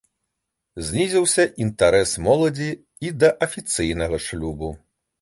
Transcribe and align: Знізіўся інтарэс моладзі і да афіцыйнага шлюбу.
Знізіўся 0.87 1.45
інтарэс 1.67 2.15
моладзі 2.29 2.69
і 3.09 3.15
да 3.25 3.33
афіцыйнага 3.49 4.17
шлюбу. 4.31 4.77